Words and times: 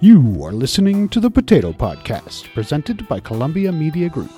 You 0.00 0.44
are 0.44 0.52
listening 0.52 1.08
to 1.08 1.18
the 1.18 1.28
Potato 1.28 1.72
Podcast, 1.72 2.54
presented 2.54 3.08
by 3.08 3.18
Columbia 3.18 3.72
Media 3.72 4.08
Group. 4.08 4.30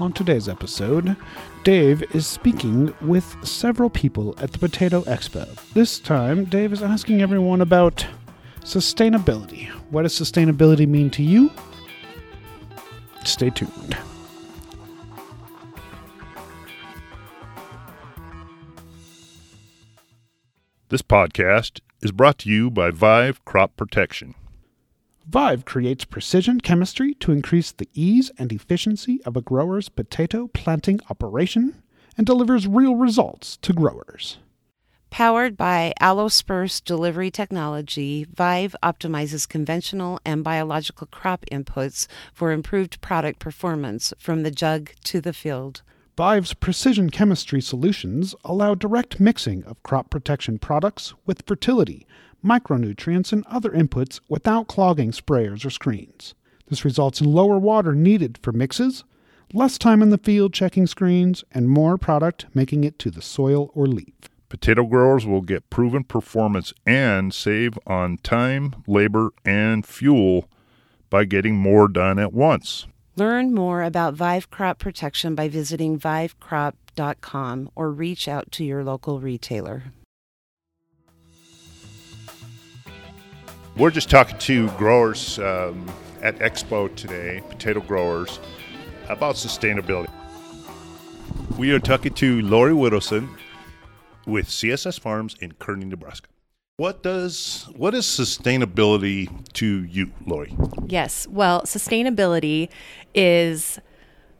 On 0.00 0.12
today's 0.12 0.48
episode, 0.48 1.14
Dave 1.62 2.02
is 2.12 2.26
speaking 2.26 2.92
with 3.02 3.36
several 3.46 3.88
people 3.88 4.34
at 4.38 4.50
the 4.50 4.58
Potato 4.58 5.02
Expo. 5.02 5.46
This 5.74 6.00
time, 6.00 6.44
Dave 6.46 6.72
is 6.72 6.82
asking 6.82 7.22
everyone 7.22 7.60
about 7.60 8.04
sustainability. 8.62 9.68
What 9.90 10.02
does 10.02 10.18
sustainability 10.18 10.88
mean 10.88 11.08
to 11.10 11.22
you? 11.22 11.48
Stay 13.22 13.50
tuned. 13.50 13.96
This 20.88 21.00
podcast 21.00 21.78
is 22.02 22.12
brought 22.12 22.38
to 22.38 22.50
you 22.50 22.68
by 22.70 22.90
Vive 22.90 23.44
Crop 23.44 23.76
Protection. 23.76 24.34
Vive 25.26 25.64
creates 25.64 26.04
precision 26.04 26.60
chemistry 26.60 27.14
to 27.14 27.30
increase 27.30 27.70
the 27.70 27.88
ease 27.94 28.32
and 28.38 28.52
efficiency 28.52 29.20
of 29.24 29.36
a 29.36 29.40
grower's 29.40 29.88
potato 29.88 30.48
planting 30.48 30.98
operation 31.08 31.80
and 32.18 32.26
delivers 32.26 32.66
real 32.66 32.96
results 32.96 33.56
to 33.58 33.72
growers. 33.72 34.38
Powered 35.10 35.56
by 35.56 35.92
Allosperse 36.00 36.82
delivery 36.82 37.30
technology, 37.30 38.26
Vive 38.34 38.74
optimizes 38.82 39.48
conventional 39.48 40.18
and 40.24 40.42
biological 40.42 41.06
crop 41.06 41.44
inputs 41.52 42.06
for 42.32 42.50
improved 42.50 43.00
product 43.00 43.38
performance 43.38 44.12
from 44.18 44.42
the 44.42 44.50
jug 44.50 44.90
to 45.04 45.20
the 45.20 45.34
field. 45.34 45.82
Vive's 46.14 46.52
precision 46.52 47.08
chemistry 47.08 47.62
solutions 47.62 48.34
allow 48.44 48.74
direct 48.74 49.18
mixing 49.18 49.64
of 49.64 49.82
crop 49.82 50.10
protection 50.10 50.58
products 50.58 51.14
with 51.24 51.42
fertility, 51.46 52.06
micronutrients, 52.44 53.32
and 53.32 53.46
other 53.46 53.70
inputs 53.70 54.20
without 54.28 54.68
clogging 54.68 55.10
sprayers 55.10 55.64
or 55.64 55.70
screens. 55.70 56.34
This 56.68 56.84
results 56.84 57.22
in 57.22 57.32
lower 57.32 57.58
water 57.58 57.94
needed 57.94 58.38
for 58.42 58.52
mixes, 58.52 59.04
less 59.54 59.78
time 59.78 60.02
in 60.02 60.10
the 60.10 60.18
field 60.18 60.52
checking 60.52 60.86
screens, 60.86 61.44
and 61.50 61.70
more 61.70 61.96
product 61.96 62.44
making 62.52 62.84
it 62.84 62.98
to 62.98 63.10
the 63.10 63.22
soil 63.22 63.70
or 63.74 63.86
leaf. 63.86 64.12
Potato 64.50 64.84
growers 64.84 65.24
will 65.24 65.40
get 65.40 65.70
proven 65.70 66.04
performance 66.04 66.74
and 66.84 67.32
save 67.32 67.78
on 67.86 68.18
time, 68.18 68.74
labor, 68.86 69.30
and 69.46 69.86
fuel 69.86 70.46
by 71.08 71.24
getting 71.24 71.56
more 71.56 71.88
done 71.88 72.18
at 72.18 72.34
once. 72.34 72.86
Learn 73.14 73.52
more 73.52 73.82
about 73.82 74.14
Vive 74.14 74.48
Crop 74.48 74.78
Protection 74.78 75.34
by 75.34 75.46
visiting 75.46 75.98
vivecrop.com 75.98 77.70
or 77.74 77.90
reach 77.90 78.26
out 78.26 78.50
to 78.52 78.64
your 78.64 78.82
local 78.82 79.20
retailer. 79.20 79.92
We're 83.76 83.90
just 83.90 84.08
talking 84.08 84.38
to 84.38 84.70
growers 84.72 85.38
um, 85.38 85.90
at 86.22 86.38
Expo 86.38 86.94
today, 86.94 87.42
potato 87.50 87.80
growers, 87.80 88.38
about 89.10 89.34
sustainability. 89.34 90.10
We 91.58 91.72
are 91.72 91.80
talking 91.80 92.14
to 92.14 92.40
Lori 92.40 92.72
Whittleson 92.72 93.28
with 94.26 94.46
CSS 94.48 94.98
Farms 94.98 95.36
in 95.40 95.52
Kearney, 95.52 95.84
Nebraska. 95.84 96.28
What 96.78 97.02
does 97.02 97.68
what 97.76 97.94
is 97.94 98.06
sustainability 98.06 99.28
to 99.52 99.84
you, 99.84 100.10
Lori? 100.26 100.56
Yes. 100.86 101.28
Well, 101.28 101.62
sustainability 101.62 102.70
is 103.14 103.78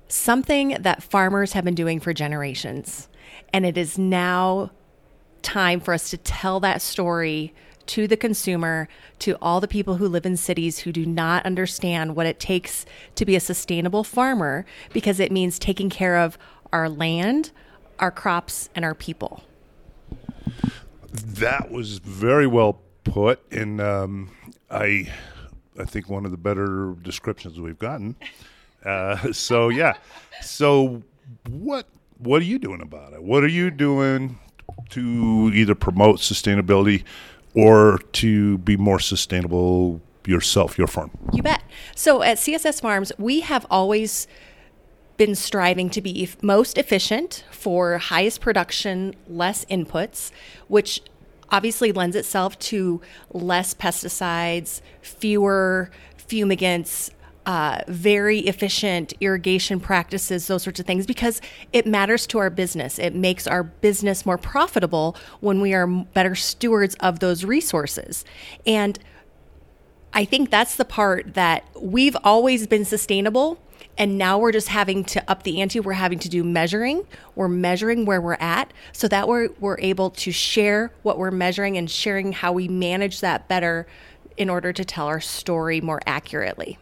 something 0.08 0.78
that 0.80 1.02
farmers 1.02 1.52
have 1.52 1.62
been 1.62 1.74
doing 1.74 2.00
for 2.00 2.14
generations. 2.14 3.08
And 3.52 3.66
it 3.66 3.76
is 3.76 3.98
now 3.98 4.70
time 5.42 5.78
for 5.78 5.92
us 5.92 6.08
to 6.08 6.16
tell 6.16 6.58
that 6.60 6.80
story 6.80 7.54
to 7.86 8.08
the 8.08 8.16
consumer, 8.16 8.88
to 9.18 9.36
all 9.42 9.60
the 9.60 9.68
people 9.68 9.96
who 9.96 10.08
live 10.08 10.24
in 10.24 10.38
cities 10.38 10.80
who 10.80 10.90
do 10.90 11.04
not 11.04 11.44
understand 11.44 12.16
what 12.16 12.26
it 12.26 12.40
takes 12.40 12.86
to 13.14 13.26
be 13.26 13.36
a 13.36 13.40
sustainable 13.40 14.04
farmer 14.04 14.64
because 14.94 15.20
it 15.20 15.30
means 15.30 15.58
taking 15.58 15.90
care 15.90 16.16
of 16.16 16.38
our 16.72 16.88
land, 16.88 17.52
our 17.98 18.10
crops, 18.10 18.70
and 18.74 18.86
our 18.86 18.94
people. 18.94 19.44
That 21.12 21.70
was 21.70 21.98
very 21.98 22.46
well 22.46 22.80
put, 23.04 23.40
and 23.52 23.80
um, 23.80 24.30
I, 24.70 25.12
I 25.78 25.84
think 25.84 26.08
one 26.08 26.24
of 26.24 26.30
the 26.30 26.36
better 26.36 26.94
descriptions 27.02 27.60
we've 27.60 27.78
gotten. 27.78 28.16
Uh, 28.84 29.32
so 29.32 29.68
yeah, 29.68 29.94
so 30.40 31.02
what 31.48 31.86
what 32.18 32.40
are 32.40 32.44
you 32.44 32.58
doing 32.58 32.80
about 32.80 33.12
it? 33.12 33.22
What 33.22 33.42
are 33.42 33.48
you 33.48 33.70
doing 33.70 34.38
to 34.90 35.50
either 35.54 35.74
promote 35.74 36.18
sustainability 36.18 37.04
or 37.54 37.98
to 38.12 38.58
be 38.58 38.76
more 38.76 39.00
sustainable 39.00 40.00
yourself, 40.26 40.78
your 40.78 40.86
farm? 40.86 41.10
You 41.32 41.42
bet. 41.42 41.62
So 41.94 42.22
at 42.22 42.38
CSS 42.38 42.80
Farms, 42.80 43.12
we 43.18 43.40
have 43.40 43.66
always 43.70 44.26
been 45.16 45.34
striving 45.34 45.90
to 45.90 46.00
be 46.00 46.28
most 46.40 46.78
efficient 46.78 47.44
for 47.50 47.98
highest 47.98 48.40
production, 48.40 49.14
less 49.28 49.64
inputs, 49.66 50.30
which 50.68 51.00
obviously 51.50 51.92
lends 51.92 52.16
itself 52.16 52.58
to 52.58 53.00
less 53.30 53.74
pesticides, 53.74 54.80
fewer 55.02 55.90
fumigants, 56.16 57.10
uh, 57.44 57.80
very 57.88 58.40
efficient 58.40 59.12
irrigation 59.20 59.80
practices, 59.80 60.46
those 60.46 60.62
sorts 60.62 60.80
of 60.80 60.86
things, 60.86 61.06
because 61.06 61.40
it 61.72 61.86
matters 61.86 62.26
to 62.28 62.38
our 62.38 62.50
business. 62.50 62.98
It 62.98 63.14
makes 63.14 63.46
our 63.46 63.62
business 63.62 64.24
more 64.24 64.38
profitable 64.38 65.16
when 65.40 65.60
we 65.60 65.74
are 65.74 65.86
better 65.86 66.34
stewards 66.34 66.94
of 67.00 67.18
those 67.18 67.44
resources. 67.44 68.24
And 68.66 68.98
I 70.14 70.24
think 70.24 70.50
that's 70.50 70.76
the 70.76 70.84
part 70.84 71.34
that 71.34 71.64
we've 71.80 72.16
always 72.22 72.66
been 72.66 72.84
sustainable. 72.84 73.58
And 73.98 74.16
now 74.16 74.38
we're 74.38 74.52
just 74.52 74.68
having 74.68 75.04
to 75.04 75.30
up 75.30 75.42
the 75.42 75.60
ante. 75.60 75.78
We're 75.80 75.92
having 75.92 76.18
to 76.20 76.28
do 76.28 76.42
measuring. 76.42 77.06
We're 77.34 77.48
measuring 77.48 78.06
where 78.06 78.20
we're 78.20 78.34
at 78.34 78.72
so 78.92 79.06
that 79.08 79.28
we're, 79.28 79.50
we're 79.60 79.78
able 79.80 80.10
to 80.10 80.32
share 80.32 80.92
what 81.02 81.18
we're 81.18 81.30
measuring 81.30 81.76
and 81.76 81.90
sharing 81.90 82.32
how 82.32 82.52
we 82.52 82.68
manage 82.68 83.20
that 83.20 83.48
better 83.48 83.86
in 84.36 84.48
order 84.48 84.72
to 84.72 84.84
tell 84.84 85.06
our 85.06 85.20
story 85.20 85.80
more 85.80 86.00
accurately. 86.06 86.78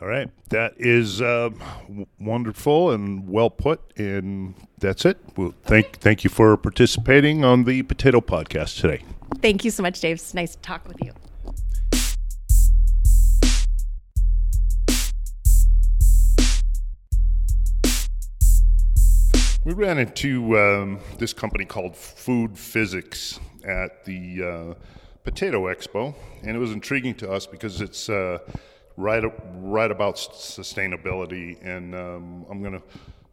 All 0.00 0.06
right, 0.06 0.30
that 0.50 0.74
is 0.76 1.20
uh, 1.20 1.50
w- 1.88 2.06
wonderful 2.20 2.92
and 2.92 3.28
well 3.28 3.50
put, 3.50 3.80
and 3.96 4.54
that's 4.78 5.04
it. 5.04 5.18
Well, 5.36 5.54
thank 5.64 5.98
thank 5.98 6.22
you 6.22 6.30
for 6.30 6.56
participating 6.56 7.44
on 7.44 7.64
the 7.64 7.82
Potato 7.82 8.20
Podcast 8.20 8.80
today. 8.80 9.02
Thank 9.42 9.64
you 9.64 9.72
so 9.72 9.82
much, 9.82 10.00
Dave. 10.00 10.16
It's 10.16 10.34
nice 10.34 10.54
to 10.54 10.62
talk 10.62 10.86
with 10.86 11.02
you. 11.02 11.12
We 19.68 19.74
ran 19.74 19.98
into 19.98 20.58
um, 20.58 20.98
this 21.18 21.34
company 21.34 21.66
called 21.66 21.94
Food 21.94 22.58
Physics 22.58 23.38
at 23.62 24.02
the 24.06 24.42
uh, 24.42 24.74
Potato 25.24 25.64
Expo, 25.66 26.14
and 26.42 26.56
it 26.56 26.58
was 26.58 26.72
intriguing 26.72 27.14
to 27.16 27.30
us 27.30 27.46
because 27.46 27.82
it's 27.82 28.08
uh, 28.08 28.38
right 28.96 29.22
right 29.56 29.90
about 29.90 30.16
sustainability. 30.16 31.62
And 31.62 31.94
um, 31.94 32.46
I'm 32.50 32.62
going 32.62 32.80
to 32.80 32.82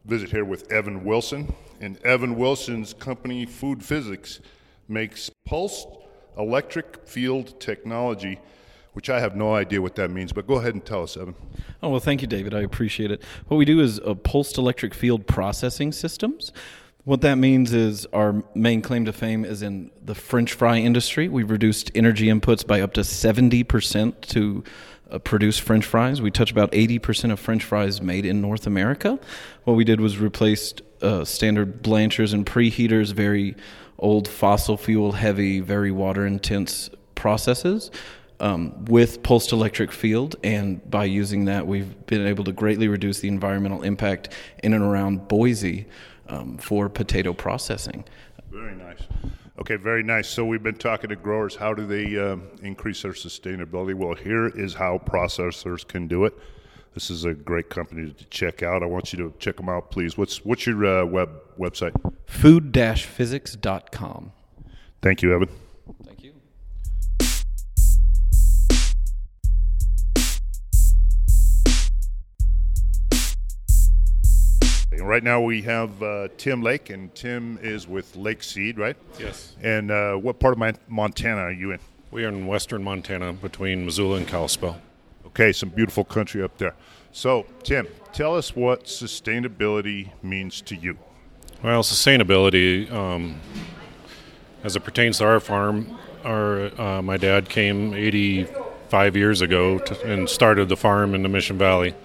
visit 0.03 0.29
here 0.29 0.43
with 0.43 0.69
Evan 0.69 1.05
Wilson, 1.05 1.55
and 1.79 2.05
Evan 2.05 2.35
Wilson's 2.35 2.93
company 2.93 3.45
Food 3.45 3.81
Physics 3.81 4.41
makes 4.89 5.31
pulsed 5.45 5.87
electric 6.37 7.07
field 7.07 7.57
technology 7.61 8.41
which 8.95 9.09
I 9.09 9.19
have 9.19 9.35
no 9.35 9.53
idea 9.53 9.81
what 9.81 9.95
that 9.95 10.09
means, 10.09 10.31
but 10.31 10.47
go 10.47 10.55
ahead 10.55 10.73
and 10.73 10.83
tell 10.83 11.03
us, 11.03 11.17
Evan. 11.17 11.35
Oh, 11.83 11.89
well, 11.89 11.99
thank 11.99 12.21
you, 12.21 12.29
David. 12.29 12.53
I 12.53 12.61
appreciate 12.61 13.11
it. 13.11 13.21
What 13.47 13.57
we 13.57 13.65
do 13.65 13.81
is 13.81 13.99
a 14.05 14.15
pulsed 14.15 14.57
electric 14.57 14.93
field 14.93 15.27
processing 15.27 15.91
systems. 15.91 16.53
What 17.03 17.19
that 17.19 17.35
means 17.35 17.73
is 17.73 18.07
our 18.13 18.41
main 18.55 18.81
claim 18.81 19.03
to 19.03 19.11
fame 19.11 19.43
is 19.43 19.61
in 19.61 19.91
the 20.01 20.15
French 20.15 20.53
fry 20.53 20.77
industry. 20.77 21.27
We've 21.27 21.51
reduced 21.51 21.91
energy 21.93 22.27
inputs 22.27 22.65
by 22.65 22.79
up 22.79 22.93
to 22.93 23.01
70% 23.01 24.21
to 24.21 24.63
uh, 25.11 25.19
produce 25.19 25.59
French 25.59 25.85
fries. 25.85 26.21
We 26.21 26.31
touch 26.31 26.49
about 26.49 26.71
80% 26.71 27.33
of 27.33 27.39
French 27.39 27.65
fries 27.65 28.01
made 28.01 28.25
in 28.25 28.39
North 28.39 28.65
America. 28.65 29.19
What 29.65 29.73
we 29.73 29.83
did 29.83 29.99
was 29.99 30.19
replaced 30.19 30.81
uh, 31.01 31.25
standard 31.25 31.83
blanchers 31.83 32.33
and 32.33 32.45
preheaters, 32.45 33.11
very 33.11 33.55
old 33.99 34.29
fossil 34.29 34.77
fuel 34.77 35.11
heavy, 35.11 35.59
very 35.59 35.91
water 35.91 36.25
intense 36.25 36.89
processes 37.13 37.91
um, 38.39 38.85
with 38.85 39.23
pulsed 39.23 39.51
electric 39.51 39.91
field, 39.91 40.35
and 40.43 40.87
by 40.89 41.05
using 41.05 41.45
that, 41.45 41.67
we've 41.67 42.05
been 42.05 42.25
able 42.25 42.43
to 42.43 42.51
greatly 42.51 42.87
reduce 42.87 43.19
the 43.19 43.27
environmental 43.27 43.83
impact 43.83 44.29
in 44.63 44.73
and 44.73 44.83
around 44.83 45.27
Boise 45.27 45.85
um, 46.27 46.57
for 46.57 46.89
potato 46.89 47.33
processing. 47.33 48.03
Very 48.51 48.75
nice. 48.75 49.01
Okay, 49.59 49.77
very 49.77 50.03
nice. 50.03 50.27
So 50.27 50.45
we've 50.45 50.63
been 50.63 50.75
talking 50.75 51.09
to 51.09 51.15
growers. 51.15 51.55
How 51.55 51.73
do 51.73 51.85
they 51.85 52.17
uh, 52.17 52.37
increase 52.61 53.03
their 53.03 53.13
sustainability? 53.13 53.93
Well, 53.93 54.13
here 54.13 54.47
is 54.47 54.73
how 54.73 54.97
processors 54.97 55.87
can 55.87 56.07
do 56.07 56.25
it. 56.25 56.33
This 56.93 57.09
is 57.09 57.25
a 57.25 57.33
great 57.33 57.69
company 57.69 58.11
to 58.11 58.25
check 58.25 58.63
out. 58.63 58.83
I 58.83 58.85
want 58.85 59.11
you 59.11 59.19
to 59.19 59.33
check 59.39 59.57
them 59.57 59.69
out, 59.69 59.91
please. 59.91 60.17
What's 60.17 60.45
what's 60.45 60.65
your 60.65 60.85
uh, 60.85 61.05
web 61.05 61.29
website? 61.59 61.91
Food-physics.com. 62.25 64.31
Thank 65.01 65.21
you, 65.21 65.35
Evan. 65.35 65.49
Thank 66.05 66.23
you. 66.23 66.24
Right 75.01 75.23
now 75.23 75.41
we 75.41 75.61
have 75.63 76.01
uh, 76.01 76.29
Tim 76.37 76.61
Lake, 76.61 76.89
and 76.89 77.13
Tim 77.13 77.59
is 77.61 77.87
with 77.87 78.15
Lake 78.15 78.43
Seed, 78.43 78.77
right? 78.77 78.95
Yes. 79.19 79.55
And 79.61 79.91
uh, 79.91 80.15
what 80.15 80.39
part 80.39 80.53
of 80.53 80.57
my, 80.57 80.73
Montana 80.87 81.41
are 81.41 81.51
you 81.51 81.71
in? 81.71 81.79
We 82.11 82.25
are 82.25 82.29
in 82.29 82.47
western 82.47 82.83
Montana 82.83 83.33
between 83.33 83.85
Missoula 83.85 84.17
and 84.17 84.27
Kalispell. 84.27 84.79
Okay, 85.27 85.51
some 85.51 85.69
beautiful 85.69 86.03
country 86.03 86.41
up 86.41 86.57
there. 86.57 86.75
So, 87.11 87.45
Tim, 87.63 87.87
tell 88.13 88.35
us 88.35 88.55
what 88.55 88.85
sustainability 88.85 90.11
means 90.23 90.61
to 90.61 90.75
you. 90.75 90.97
Well, 91.63 91.83
sustainability, 91.83 92.91
um, 92.91 93.39
as 94.63 94.75
it 94.75 94.81
pertains 94.81 95.19
to 95.19 95.25
our 95.25 95.39
farm, 95.39 95.97
our 96.23 96.79
uh, 96.79 97.01
my 97.01 97.17
dad 97.17 97.49
came 97.49 97.93
85 97.93 99.15
years 99.15 99.41
ago 99.41 99.79
to, 99.79 100.01
and 100.05 100.29
started 100.29 100.69
the 100.69 100.77
farm 100.77 101.15
in 101.15 101.23
the 101.23 101.29
Mission 101.29 101.57
Valley, 101.57 101.95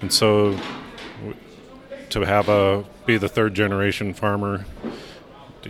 and 0.00 0.12
so 0.12 0.58
to 2.10 2.20
have 2.20 2.48
a 2.48 2.84
be 3.06 3.16
the 3.16 3.28
third 3.28 3.54
generation 3.54 4.14
farmer, 4.14 4.64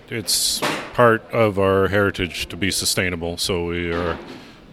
it's 0.09 0.61
part 0.95 1.23
of 1.31 1.59
our 1.59 1.89
heritage 1.89 2.47
to 2.49 2.57
be 2.57 2.71
sustainable. 2.71 3.37
So 3.37 3.67
we 3.67 3.93
are 3.93 4.19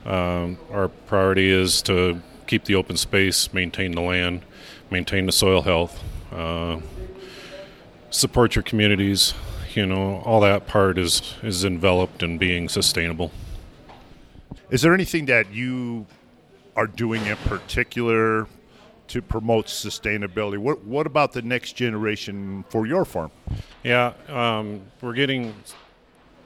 um, 0.06 0.58
our 0.72 0.88
priority 0.88 1.50
is 1.50 1.81
to 1.84 2.22
keep 2.48 2.64
the 2.64 2.75
open 2.75 2.96
space, 2.98 3.54
maintain 3.54 3.92
the 3.92 4.02
land, 4.02 4.42
maintain 4.90 5.25
the 5.25 5.31
soil 5.31 5.62
health. 5.62 6.02
Uh, 6.31 6.80
support 8.10 8.56
your 8.56 8.64
communities. 8.64 9.34
You 9.74 9.86
know, 9.86 10.22
all 10.25 10.42
that 10.42 10.66
part 10.66 10.98
is 10.98 11.36
is 11.44 11.64
enveloped 11.64 12.24
in 12.24 12.38
being 12.38 12.69
sustainable. 12.69 13.31
Is 14.69 14.81
there 14.81 14.94
anything 14.94 15.25
that 15.28 15.52
you 15.52 16.06
are 16.75 16.88
doing 16.88 17.25
in 17.25 17.38
particular 17.38 18.48
to 19.07 19.21
promote 19.21 19.68
sustainability? 19.68 20.57
What 20.57 20.83
What 20.83 21.07
about 21.07 21.33
the 21.33 21.42
next 21.42 21.74
generation 21.74 22.65
for 22.69 22.86
your 22.86 23.06
farm? 23.06 23.31
Yeah, 23.83 24.13
um, 24.30 24.81
we're 25.01 25.13
getting 25.13 25.54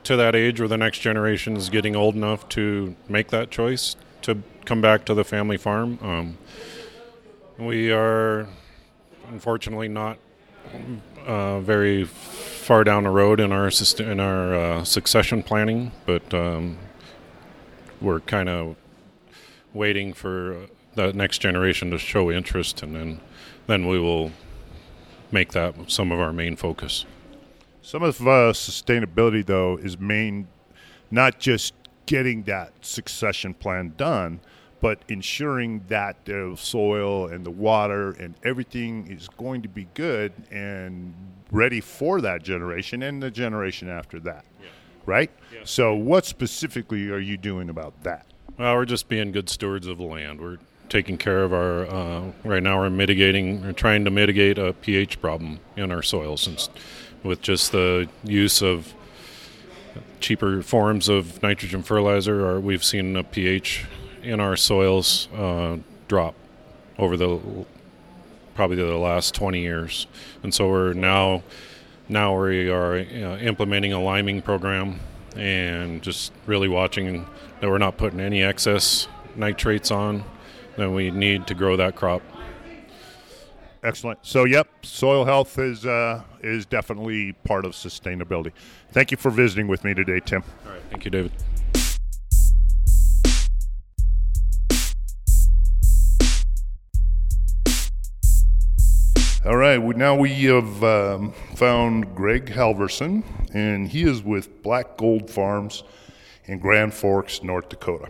to 0.03 0.15
that 0.15 0.35
age 0.35 0.59
where 0.59 0.67
the 0.67 0.77
next 0.77 0.99
generation 0.99 1.55
is 1.55 1.69
getting 1.69 1.95
old 1.95 2.15
enough 2.15 2.47
to 2.49 2.95
make 3.07 3.29
that 3.29 3.51
choice 3.51 3.95
to 4.23 4.41
come 4.65 4.81
back 4.81 5.05
to 5.05 5.13
the 5.13 5.23
family 5.23 5.57
farm. 5.57 5.99
Um, 6.01 6.37
we 7.57 7.91
are 7.91 8.47
unfortunately 9.29 9.87
not 9.87 10.17
uh, 11.25 11.59
very 11.59 12.05
far 12.05 12.83
down 12.83 13.03
the 13.03 13.09
road 13.09 13.39
in 13.39 13.51
our 13.51 13.69
in 13.99 14.19
our 14.19 14.55
uh, 14.55 14.83
succession 14.83 15.43
planning, 15.43 15.91
but 16.05 16.33
um, 16.33 16.77
we're 17.99 18.19
kind 18.21 18.49
of 18.49 18.75
waiting 19.73 20.13
for 20.13 20.67
the 20.95 21.13
next 21.13 21.39
generation 21.39 21.91
to 21.91 21.97
show 21.97 22.31
interest, 22.31 22.83
and 22.83 22.95
then 22.95 23.19
then 23.67 23.87
we 23.87 23.99
will 23.99 24.31
make 25.31 25.51
that 25.53 25.89
some 25.89 26.11
of 26.11 26.19
our 26.19 26.33
main 26.33 26.55
focus. 26.55 27.05
Some 27.81 28.03
of 28.03 28.19
uh, 28.21 28.53
sustainability, 28.53 29.45
though, 29.45 29.77
is 29.77 29.99
main 29.99 30.47
not 31.09 31.39
just 31.39 31.73
getting 32.05 32.43
that 32.43 32.73
succession 32.81 33.53
plan 33.53 33.93
done, 33.97 34.39
but 34.81 35.03
ensuring 35.07 35.83
that 35.87 36.25
the 36.25 36.55
soil 36.57 37.27
and 37.27 37.45
the 37.45 37.51
water 37.51 38.11
and 38.11 38.35
everything 38.43 39.07
is 39.07 39.27
going 39.29 39.61
to 39.61 39.69
be 39.69 39.87
good 39.93 40.33
and 40.51 41.13
ready 41.51 41.79
for 41.79 42.19
that 42.21 42.43
generation 42.43 43.03
and 43.03 43.21
the 43.21 43.31
generation 43.31 43.87
after 43.89 44.19
that. 44.19 44.43
Right? 45.05 45.31
So, 45.63 45.93
what 45.95 46.25
specifically 46.25 47.09
are 47.09 47.19
you 47.19 47.37
doing 47.37 47.69
about 47.69 48.03
that? 48.03 48.25
Well, 48.57 48.75
we're 48.75 48.85
just 48.85 49.07
being 49.07 49.31
good 49.31 49.49
stewards 49.49 49.87
of 49.87 49.97
the 49.97 50.03
land. 50.03 50.39
We're 50.39 50.57
taking 50.91 51.17
care 51.17 51.43
of 51.43 51.53
our. 51.53 51.87
Uh, 51.87 52.31
right 52.43 52.61
now, 52.61 52.79
we're 52.79 52.89
mitigating. 52.89 53.63
We're 53.63 53.71
trying 53.71 54.05
to 54.05 54.11
mitigate 54.11 54.59
a 54.59 54.73
pH 54.73 55.21
problem 55.21 55.59
in 55.75 55.91
our 55.91 56.03
soils, 56.03 56.45
and 56.45 56.69
with 57.23 57.41
just 57.41 57.71
the 57.71 58.09
use 58.23 58.61
of 58.61 58.93
cheaper 60.19 60.61
forms 60.61 61.09
of 61.09 61.41
nitrogen 61.41 61.81
fertilizer, 61.81 62.45
or 62.45 62.59
we've 62.59 62.83
seen 62.83 63.15
a 63.15 63.23
pH 63.23 63.85
in 64.21 64.39
our 64.39 64.55
soils 64.55 65.27
uh, 65.35 65.77
drop 66.07 66.35
over 66.99 67.17
the 67.17 67.39
probably 68.53 68.75
the 68.75 68.97
last 68.97 69.33
20 69.33 69.61
years, 69.61 70.05
and 70.43 70.53
so 70.53 70.69
we're 70.69 70.93
now 70.93 71.41
now 72.09 72.37
we 72.37 72.69
are 72.69 72.97
implementing 72.97 73.93
a 73.93 74.01
liming 74.01 74.41
program 74.41 74.99
and 75.37 76.01
just 76.01 76.33
really 76.45 76.67
watching 76.67 77.25
that 77.61 77.69
we're 77.69 77.77
not 77.77 77.95
putting 77.95 78.19
any 78.19 78.43
excess 78.43 79.07
nitrates 79.37 79.89
on 79.89 80.25
that 80.77 80.89
we 80.89 81.11
need 81.11 81.47
to 81.47 81.53
grow 81.53 81.75
that 81.77 81.95
crop. 81.95 82.21
Excellent. 83.83 84.19
So, 84.21 84.43
yep, 84.43 84.67
soil 84.83 85.25
health 85.25 85.57
is 85.57 85.85
uh, 85.85 86.21
is 86.41 86.67
definitely 86.67 87.33
part 87.33 87.65
of 87.65 87.71
sustainability. 87.71 88.51
Thank 88.91 89.09
you 89.09 89.17
for 89.17 89.31
visiting 89.31 89.67
with 89.67 89.83
me 89.83 89.95
today, 89.95 90.19
Tim. 90.19 90.43
All 90.65 90.73
right, 90.73 90.81
thank 90.91 91.03
you, 91.03 91.11
David. 91.11 91.31
All 99.43 99.57
right, 99.57 99.79
we, 99.79 99.95
now 99.95 100.15
we 100.15 100.29
have 100.43 100.83
um, 100.83 101.31
found 101.55 102.13
Greg 102.13 102.45
Halverson, 102.45 103.23
and 103.55 103.87
he 103.87 104.03
is 104.03 104.21
with 104.21 104.61
Black 104.61 104.97
Gold 104.97 105.31
Farms 105.31 105.83
in 106.45 106.59
Grand 106.59 106.93
Forks, 106.93 107.41
North 107.41 107.69
Dakota. 107.69 108.09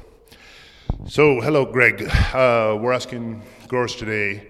So, 1.08 1.42
hello, 1.42 1.66
Greg. 1.66 2.04
Uh, 2.04 2.78
we're 2.80 2.92
asking 2.92 3.42
growers 3.68 3.96
today 3.96 4.50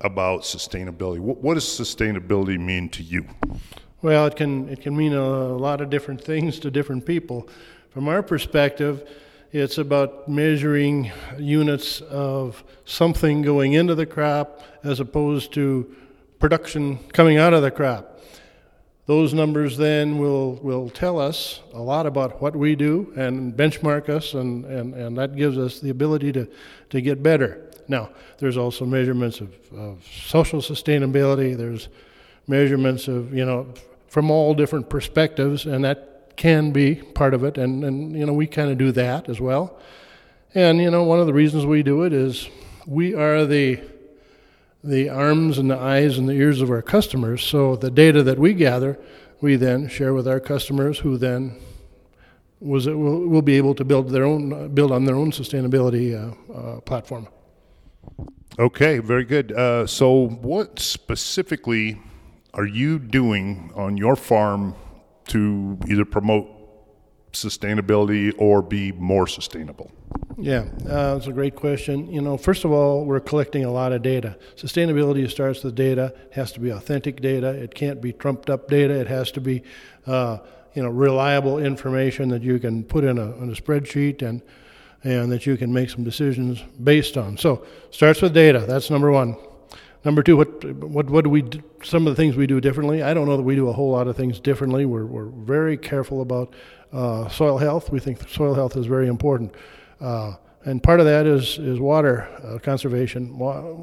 about 0.00 0.42
sustainability. 0.42 1.18
What, 1.18 1.38
what 1.38 1.54
does 1.54 1.64
sustainability 1.64 2.58
mean 2.58 2.88
to 2.90 3.02
you? 3.02 3.26
Well, 4.00 4.26
it 4.26 4.36
can 4.36 4.68
it 4.68 4.80
can 4.80 4.96
mean 4.96 5.12
a 5.12 5.56
lot 5.56 5.80
of 5.80 5.90
different 5.90 6.22
things 6.22 6.60
to 6.60 6.70
different 6.70 7.04
people. 7.04 7.48
From 7.90 8.06
our 8.06 8.22
perspective, 8.22 9.08
it's 9.50 9.78
about 9.78 10.28
measuring 10.28 11.10
units 11.36 12.00
of 12.02 12.62
something 12.84 13.42
going 13.42 13.72
into 13.72 13.96
the 13.96 14.06
crop 14.06 14.62
as 14.84 15.00
opposed 15.00 15.52
to 15.54 15.96
production 16.38 16.98
coming 17.12 17.38
out 17.38 17.54
of 17.54 17.62
the 17.62 17.72
crop. 17.72 18.17
Those 19.08 19.32
numbers 19.32 19.78
then 19.78 20.18
will, 20.18 20.56
will 20.56 20.90
tell 20.90 21.18
us 21.18 21.60
a 21.72 21.80
lot 21.80 22.04
about 22.04 22.42
what 22.42 22.54
we 22.54 22.76
do 22.76 23.10
and 23.16 23.54
benchmark 23.56 24.10
us, 24.10 24.34
and, 24.34 24.66
and, 24.66 24.92
and 24.92 25.16
that 25.16 25.34
gives 25.34 25.56
us 25.56 25.80
the 25.80 25.88
ability 25.88 26.30
to, 26.32 26.46
to 26.90 27.00
get 27.00 27.22
better. 27.22 27.70
Now, 27.88 28.10
there's 28.36 28.58
also 28.58 28.84
measurements 28.84 29.40
of, 29.40 29.54
of 29.72 30.04
social 30.04 30.60
sustainability, 30.60 31.56
there's 31.56 31.88
measurements 32.46 33.08
of, 33.08 33.32
you 33.32 33.46
know, 33.46 33.72
from 34.08 34.30
all 34.30 34.52
different 34.52 34.90
perspectives, 34.90 35.64
and 35.64 35.82
that 35.86 36.36
can 36.36 36.70
be 36.70 36.96
part 36.96 37.32
of 37.32 37.44
it, 37.44 37.56
and, 37.56 37.82
and 37.84 38.14
you 38.14 38.26
know, 38.26 38.34
we 38.34 38.46
kind 38.46 38.70
of 38.70 38.76
do 38.76 38.92
that 38.92 39.30
as 39.30 39.40
well. 39.40 39.78
And, 40.54 40.82
you 40.82 40.90
know, 40.90 41.04
one 41.04 41.18
of 41.18 41.26
the 41.26 41.32
reasons 41.32 41.64
we 41.64 41.82
do 41.82 42.02
it 42.02 42.12
is 42.12 42.46
we 42.86 43.14
are 43.14 43.46
the 43.46 43.80
the 44.88 45.08
arms 45.08 45.58
and 45.58 45.70
the 45.70 45.78
eyes 45.78 46.18
and 46.18 46.28
the 46.28 46.32
ears 46.32 46.60
of 46.60 46.70
our 46.70 46.82
customers. 46.82 47.44
So 47.44 47.76
the 47.76 47.90
data 47.90 48.22
that 48.22 48.38
we 48.38 48.54
gather, 48.54 48.98
we 49.40 49.56
then 49.56 49.88
share 49.88 50.14
with 50.14 50.26
our 50.26 50.40
customers, 50.40 50.98
who 50.98 51.18
then 51.18 51.56
was 52.60 52.86
will, 52.86 53.26
will 53.28 53.42
be 53.42 53.56
able 53.56 53.74
to 53.74 53.84
build 53.84 54.10
their 54.10 54.24
own 54.24 54.74
build 54.74 54.92
on 54.92 55.04
their 55.04 55.14
own 55.14 55.30
sustainability 55.30 56.14
uh, 56.14 56.52
uh, 56.52 56.80
platform. 56.80 57.28
Okay, 58.58 58.98
very 58.98 59.24
good. 59.24 59.52
Uh, 59.52 59.86
so, 59.86 60.28
what 60.28 60.80
specifically 60.80 62.00
are 62.54 62.66
you 62.66 62.98
doing 62.98 63.70
on 63.76 63.96
your 63.96 64.16
farm 64.16 64.74
to 65.28 65.78
either 65.88 66.04
promote 66.04 66.57
sustainability 67.32 68.34
or 68.38 68.62
be 68.62 68.92
more 68.92 69.26
sustainable? 69.26 69.90
Yeah, 70.36 70.66
uh, 70.88 71.14
that's 71.14 71.26
a 71.26 71.32
great 71.32 71.56
question. 71.56 72.10
You 72.12 72.20
know, 72.20 72.36
first 72.36 72.64
of 72.64 72.70
all, 72.70 73.04
we're 73.04 73.20
collecting 73.20 73.64
a 73.64 73.72
lot 73.72 73.92
of 73.92 74.02
data. 74.02 74.36
Sustainability 74.56 75.28
starts 75.28 75.64
with 75.64 75.74
data. 75.74 76.14
It 76.30 76.34
has 76.34 76.52
to 76.52 76.60
be 76.60 76.70
authentic 76.70 77.20
data. 77.20 77.48
It 77.48 77.74
can't 77.74 78.00
be 78.00 78.12
trumped 78.12 78.48
up 78.48 78.68
data. 78.68 78.94
It 78.94 79.08
has 79.08 79.32
to 79.32 79.40
be, 79.40 79.62
uh, 80.06 80.38
you 80.74 80.82
know, 80.82 80.90
reliable 80.90 81.58
information 81.58 82.28
that 82.28 82.42
you 82.42 82.58
can 82.60 82.84
put 82.84 83.02
in 83.02 83.18
a, 83.18 83.32
in 83.42 83.50
a 83.50 83.54
spreadsheet 83.54 84.22
and 84.22 84.42
and 85.04 85.30
that 85.30 85.46
you 85.46 85.56
can 85.56 85.72
make 85.72 85.88
some 85.90 86.02
decisions 86.02 86.60
based 86.82 87.16
on. 87.16 87.36
So, 87.36 87.64
starts 87.90 88.20
with 88.20 88.34
data. 88.34 88.64
That's 88.66 88.90
number 88.90 89.12
one. 89.12 89.36
Number 90.04 90.22
two, 90.22 90.36
what 90.36 90.64
what 90.64 91.10
what 91.10 91.24
do 91.24 91.30
we 91.30 91.42
do, 91.42 91.62
some 91.82 92.06
of 92.06 92.16
the 92.16 92.22
things 92.22 92.36
we 92.36 92.46
do 92.46 92.60
differently? 92.60 93.02
I 93.02 93.14
don't 93.14 93.26
know 93.26 93.36
that 93.36 93.42
we 93.42 93.56
do 93.56 93.68
a 93.68 93.72
whole 93.72 93.90
lot 93.90 94.06
of 94.06 94.16
things 94.16 94.38
differently. 94.40 94.84
We're 94.84 95.06
we're 95.06 95.26
very 95.26 95.76
careful 95.76 96.22
about 96.22 96.54
uh, 96.92 97.28
soil 97.28 97.58
health. 97.58 97.90
We 97.90 97.98
think 97.98 98.28
soil 98.28 98.54
health 98.54 98.76
is 98.76 98.86
very 98.86 99.08
important. 99.08 99.54
Uh, 100.00 100.34
and 100.64 100.82
part 100.82 101.00
of 101.00 101.06
that 101.06 101.26
is, 101.26 101.58
is 101.58 101.78
water 101.78 102.28
uh, 102.44 102.58
conservation. 102.58 103.38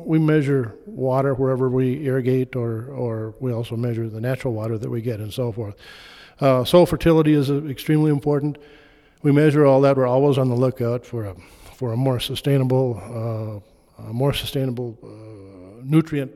We 0.05 0.19
measure 0.19 0.75
water 0.85 1.33
wherever 1.33 1.69
we 1.69 2.05
irrigate, 2.05 2.55
or, 2.55 2.89
or 2.89 3.33
we 3.39 3.53
also 3.53 3.75
measure 3.75 4.09
the 4.09 4.21
natural 4.21 4.53
water 4.53 4.77
that 4.77 4.89
we 4.89 5.01
get, 5.01 5.19
and 5.19 5.33
so 5.33 5.51
forth. 5.51 5.75
Uh, 6.39 6.63
soil 6.65 6.85
fertility 6.85 7.33
is 7.33 7.49
uh, 7.49 7.63
extremely 7.65 8.11
important. 8.11 8.57
We 9.23 9.31
measure 9.31 9.65
all 9.65 9.81
that. 9.81 9.95
We're 9.95 10.05
always 10.05 10.37
on 10.37 10.49
the 10.49 10.55
lookout 10.55 11.05
for 11.05 11.25
a, 11.25 11.35
for 11.75 11.93
a 11.93 11.97
more 11.97 12.19
sustainable, 12.19 13.63
uh, 13.97 14.03
a 14.09 14.13
more 14.13 14.33
sustainable 14.33 14.97
nutrient 15.89 16.31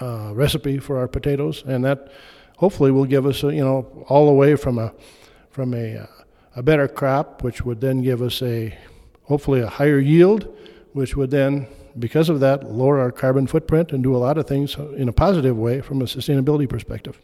uh, 0.00 0.32
recipe 0.34 0.78
for 0.78 0.98
our 0.98 1.08
potatoes, 1.08 1.64
and 1.66 1.84
that 1.84 2.10
hopefully 2.58 2.90
will 2.90 3.04
give 3.04 3.26
us, 3.26 3.42
a, 3.42 3.54
you 3.54 3.64
know, 3.64 4.04
all 4.08 4.26
the 4.26 4.32
way 4.32 4.56
from 4.56 4.78
a 4.78 4.92
from 5.50 5.74
a 5.74 5.98
uh, 5.98 6.06
a 6.54 6.62
better 6.62 6.88
crop, 6.88 7.42
which 7.42 7.62
would 7.64 7.80
then 7.80 8.02
give 8.02 8.22
us 8.22 8.42
a 8.42 8.76
hopefully 9.24 9.60
a 9.60 9.66
higher 9.66 9.98
yield, 9.98 10.54
which 10.92 11.16
would 11.16 11.30
then, 11.30 11.66
because 11.98 12.28
of 12.28 12.40
that, 12.40 12.64
lower 12.64 12.98
our 12.98 13.12
carbon 13.12 13.46
footprint 13.46 13.92
and 13.92 14.02
do 14.02 14.14
a 14.14 14.18
lot 14.18 14.38
of 14.38 14.46
things 14.46 14.76
in 14.96 15.08
a 15.08 15.12
positive 15.12 15.56
way 15.56 15.80
from 15.80 16.00
a 16.00 16.04
sustainability 16.04 16.68
perspective. 16.68 17.20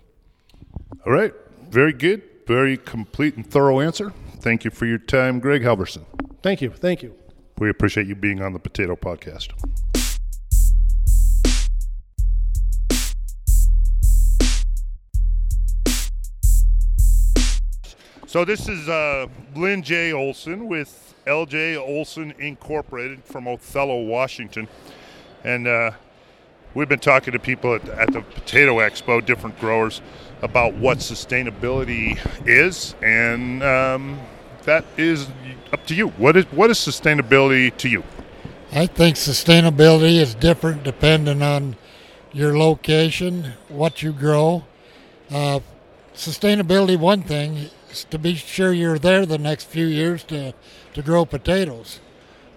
All 1.07 1.13
right, 1.13 1.33
very 1.71 1.93
good, 1.93 2.23
very 2.47 2.77
complete 2.77 3.37
and 3.37 3.47
thorough 3.47 3.81
answer. 3.81 4.13
Thank 4.41 4.65
you 4.65 4.71
for 4.71 4.87
your 4.87 4.99
time, 4.99 5.41
Greg 5.41 5.63
Halverson. 5.63 6.05
Thank 6.43 6.61
you. 6.61 6.71
Thank 6.71 7.03
you. 7.03 7.15
We 7.59 7.71
appreciate 7.71 8.07
you 8.07 8.17
being 8.17 8.43
on 8.43 8.53
the 8.53 8.59
Potato 8.59 8.97
Podcast. 8.97 9.53
So 18.33 18.47
this 18.47 18.67
is 18.67 18.89
uh, 18.89 19.27
Lynn 19.55 19.83
J. 19.83 20.15
Olson 20.15 20.67
with 20.67 21.15
LJ 21.27 21.77
Olson 21.77 22.33
Incorporated 22.39 23.23
from 23.27 23.47
Othello, 23.47 24.05
Washington, 24.05 24.69
and 25.45 25.69
uh, 25.69 25.91
we've 26.73 26.89
been 26.89 26.99
talking 26.99 27.35
to 27.35 27.39
people 27.39 27.75
at, 27.75 27.87
at 27.91 28.11
the 28.11 28.23
Potato 28.23 28.79
Expo, 28.79 29.23
different 29.23 29.61
growers, 29.61 30.01
about 30.41 30.73
what 30.73 30.97
sustainability 30.97 32.19
is, 32.49 32.95
and 33.03 33.63
um, 33.63 34.19
that 34.63 34.87
is 34.97 35.29
up 35.71 35.87
to 35.89 35.95
you. 35.95 36.09
What 36.09 36.35
is 36.35 36.47
what 36.47 36.71
is 36.71 36.79
sustainability 36.79 37.77
to 37.77 37.89
you? 37.91 38.03
I 38.73 38.87
think 38.87 39.17
sustainability 39.17 40.17
is 40.17 40.35
different 40.35 40.85
depending 40.85 41.43
on 41.43 41.77
your 42.33 42.57
location, 42.57 43.53
what 43.69 44.03
you 44.03 44.11
grow. 44.11 44.65
Uh, 45.31 45.61
sustainability, 46.15 46.99
one 46.99 47.23
thing, 47.23 47.69
to 48.11 48.19
be 48.19 48.35
sure 48.35 48.73
you're 48.73 48.99
there 48.99 49.27
the 49.27 49.39
next 49.39 49.65
few 49.65 49.87
years 49.87 50.25
to, 50.25 50.55
to 50.95 51.03
grow 51.03 51.25
potatoes. 51.25 52.01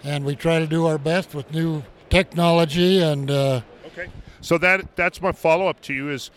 And 0.02 0.24
we 0.24 0.36
try 0.36 0.58
to 0.58 0.66
do 0.66 0.86
our 0.86 0.98
best 0.98 1.34
with 1.34 1.52
new 1.52 1.82
technology 2.10 3.02
and. 3.02 3.30
Uh, 3.30 3.60
okay. 3.86 4.08
So 4.40 4.58
that 4.58 4.94
that's 4.96 5.20
my 5.20 5.32
follow 5.32 5.66
up 5.66 5.80
to 5.82 5.94
you 5.94 6.10
is, 6.10 6.30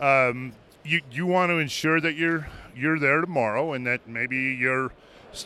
um, 0.00 0.52
you 0.84 1.02
you 1.12 1.26
want 1.26 1.50
to 1.50 1.58
ensure 1.58 2.00
that 2.00 2.14
you're 2.14 2.46
you're 2.74 2.98
there 2.98 3.20
tomorrow 3.20 3.74
and 3.74 3.86
that 3.86 4.06
maybe 4.08 4.36
your 4.36 4.92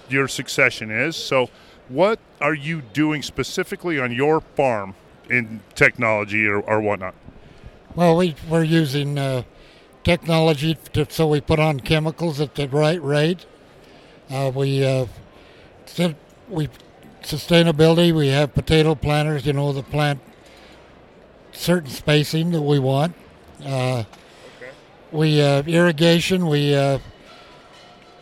your 0.09 0.29
succession 0.29 0.91
is. 0.91 1.17
So, 1.17 1.51
what 1.89 2.19
are 2.41 2.55
you 2.55 2.83
doing 2.93 3.23
specifically 3.23 3.99
on 3.99 4.13
your 4.13 4.41
farm 4.41 4.95
in 5.29 5.61
technology 5.75 6.47
or, 6.47 6.61
or 6.61 6.81
whatnot? 6.81 7.15
Well, 7.95 8.17
we 8.17 8.35
we're 8.49 8.65
using 8.65 9.19
uh, 9.19 9.43
technology 10.05 10.77
to, 10.93 11.07
so 11.11 11.27
we 11.27 11.41
put 11.41 11.59
on 11.59 11.81
chemicals 11.81 12.41
at 12.41 12.55
the 12.55 12.69
right 12.69 13.03
rate. 13.03 13.47
Uh, 14.31 14.53
we 14.55 14.85
uh, 14.85 15.07
we 16.49 16.69
sustainability. 17.23 18.15
We 18.15 18.29
have 18.29 18.55
potato 18.55 18.95
planters. 18.95 19.47
You 19.47 19.55
know, 19.55 19.73
the 19.73 19.83
plant 19.83 20.21
certain 21.53 21.91
spacing 21.91 22.51
that 22.53 22.63
we 22.63 22.79
want. 22.79 23.15
Uh, 23.65 24.01
okay. 24.01 24.05
We 25.11 25.41
uh, 25.41 25.63
irrigation. 25.63 26.47
We 26.47 26.75
uh, 26.75 26.99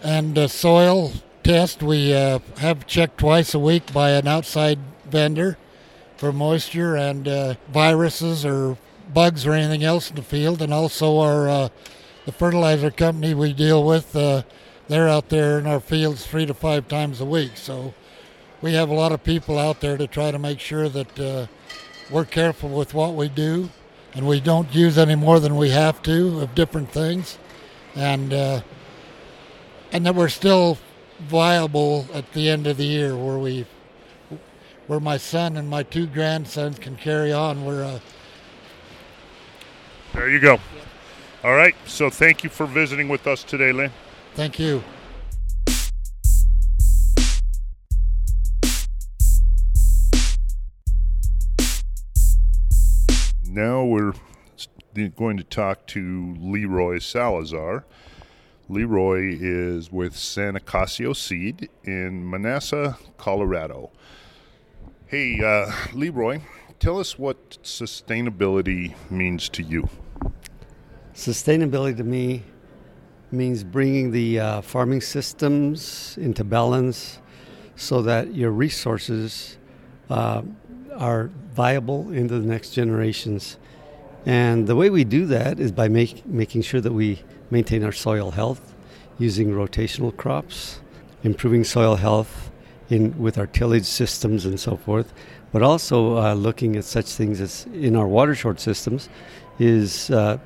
and 0.03 0.39
uh, 0.39 0.49
soil 0.49 1.13
test. 1.43 1.83
We 1.83 2.15
uh, 2.15 2.41
have 2.59 2.87
checked 2.87 3.19
twice 3.19 3.55
a 3.55 3.59
week 3.59 3.93
by 3.93 4.11
an 4.11 4.27
outside 4.27 4.79
vendor 5.05 5.59
for 6.17 6.33
moisture 6.33 6.97
and 6.97 7.27
uh, 7.27 7.55
viruses 7.69 8.45
or 8.45 8.77
bugs 9.15 9.47
or 9.47 9.53
anything 9.53 9.85
else 9.85 10.11
in 10.11 10.17
the 10.17 10.23
field, 10.23 10.63
and 10.63 10.73
also 10.73 11.19
our 11.19 11.49
uh, 11.49 11.69
the 12.25 12.33
fertilizer 12.33 12.91
company 12.91 13.35
we 13.35 13.53
deal 13.53 13.85
with. 13.85 14.15
Uh, 14.15 14.43
they're 14.89 15.09
out 15.09 15.29
there 15.29 15.59
in 15.59 15.67
our 15.67 15.81
fields 15.81 16.27
three 16.27 16.47
to 16.47 16.55
five 16.55 16.89
times 16.89 17.21
a 17.21 17.25
week, 17.25 17.53
so 17.57 17.95
we 18.61 18.75
have 18.75 18.89
a 18.91 18.95
lot 18.95 19.13
of 19.13 19.25
people 19.25 19.59
out 19.59 19.81
there 19.81 19.97
to 19.97 20.07
try 20.07 20.31
to 20.31 20.39
make 20.39 20.61
sure 20.61 20.89
that 20.89 21.21
uh, 21.21 21.47
we're 22.11 22.25
careful 22.25 22.69
with 22.69 22.95
what 22.95 23.15
we 23.15 23.29
do, 23.29 23.71
and 24.15 24.27
we 24.27 24.41
don't 24.41 24.75
use 24.75 24.99
any 24.99 25.15
more 25.15 25.41
than 25.41 25.57
we 25.57 25.71
have 25.71 26.03
to 26.03 26.41
of 26.41 26.55
different 26.55 26.91
things, 26.91 27.39
and 27.95 28.33
uh, 28.33 28.61
and 29.93 30.07
that 30.07 30.15
we're 30.15 30.29
still 30.29 30.79
viable 31.21 32.07
at 32.13 32.33
the 32.33 32.49
end 32.49 32.67
of 32.67 32.77
the 32.77 32.85
year 32.85 33.17
where 33.17 33.39
we 33.39 33.65
where 34.87 35.01
my 35.01 35.17
son 35.17 35.57
and 35.57 35.69
my 35.69 35.83
two 35.83 36.07
grandsons 36.07 36.79
can 36.79 36.97
carry 36.97 37.33
on 37.33 37.65
we're 37.65 37.85
there 40.15 40.29
you 40.29 40.41
go 40.41 40.59
all 41.43 41.55
right 41.55 41.75
so 41.87 42.11
thank 42.11 42.45
you 42.45 42.51
for 42.51 42.67
visiting 42.67 43.09
with 43.09 43.27
us 43.27 43.43
today 43.43 43.73
lynn 43.73 43.91
thank 44.35 44.59
you 44.59 44.83
now 53.47 53.85
we're 53.85 54.13
going 55.17 55.37
to 55.37 55.45
talk 55.45 55.87
to 55.87 56.35
leroy 56.39 56.99
salazar 56.99 57.85
Leroy 58.73 59.37
is 59.39 59.93
with 59.93 60.17
San 60.17 60.55
Acacio 60.55 61.15
Seed 61.15 61.69
in 61.85 62.25
Manassa, 62.25 62.97
Colorado. 63.19 63.91
Hey, 65.09 65.43
uh, 65.45 65.71
Leroy, 65.93 66.41
tell 66.81 66.99
us 66.99 67.19
what 67.19 67.63
sustainability 67.63 68.95
means 69.11 69.51
to 69.51 69.63
you. 69.63 69.91
Sustainability 71.15 71.97
to 71.99 72.05
me 72.05 72.43
means 73.31 73.65
bringing 73.65 74.13
the 74.13 74.41
uh, 74.41 74.61
farming 74.63 75.01
systems 75.01 76.17
into 76.19 76.43
balance 76.43 77.21
so 77.77 78.03
that 78.03 78.35
your 78.35 78.51
resources 78.51 79.59
uh, 80.09 80.43
are 80.97 81.31
viable 81.53 82.11
into 82.13 82.39
the 82.39 82.47
next 82.47 82.71
generations. 82.71 83.59
And 84.25 84.67
the 84.67 84.77
way 84.77 84.89
we 84.89 85.05
do 85.05 85.27
that 85.27 85.61
is 85.61 85.71
by 85.71 85.89
make, 85.89 86.25
making 86.27 86.63
sure 86.63 86.81
that 86.81 86.93
we 86.93 87.23
maintain 87.51 87.85
our 87.85 87.93
soil 87.93 88.31
health 88.31 88.75
using 89.19 89.51
rotational 89.51 90.17
crops, 90.17 90.81
improving 91.23 91.65
soil 91.65 91.97
health 91.97 92.51
in 92.89 93.19
with 93.19 93.37
our 93.37 93.47
tillage 93.47 93.85
systems 93.85 94.47
and 94.47 94.59
so 94.59 94.77
forth, 94.77 95.13
but 95.53 95.63
also 95.63 96.19
uh, 96.19 96.35
looking 96.35 96.77
at 96.77 96.85
such 96.85 97.07
things 97.07 97.41
as 97.41 97.67
in 97.75 97.95
our 97.95 98.09
water 98.09 98.35
short 98.35 98.59
systems 98.59 99.09
is 99.59 100.11
uh, 100.11 100.39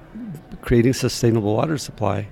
creating 0.60 0.92
sustainable 0.92 1.54
water 1.54 1.78
supply. 1.78 2.28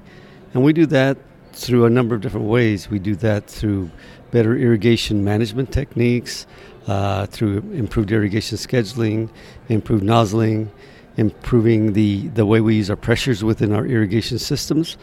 And 0.52 0.62
we 0.62 0.72
do 0.72 0.86
that 0.86 1.16
through 1.52 1.84
a 1.84 1.90
number 1.90 2.14
of 2.14 2.20
different 2.20 2.46
ways. 2.46 2.90
We 2.90 2.98
do 2.98 3.14
that 3.16 3.46
through 3.46 3.90
better 4.32 4.56
irrigation 4.56 5.22
management 5.22 5.72
techniques, 5.72 6.46
uh, 6.88 7.26
through 7.26 7.58
improved 7.72 8.10
irrigation 8.10 8.58
scheduling, 8.58 9.30
improved 9.68 10.02
nozzling, 10.02 10.70
improving 11.16 11.92
the, 11.92 12.28
the 12.28 12.44
way 12.44 12.60
we 12.60 12.76
use 12.76 12.90
our 12.90 12.96
pressures 12.96 13.44
within 13.44 13.72
our 13.72 13.86
irrigation 13.86 14.38
systems 14.38 14.96